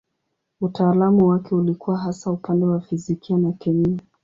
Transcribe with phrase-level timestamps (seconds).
[0.61, 3.97] Utaalamu wake ulikuwa hasa upande wa fizikia na kemia.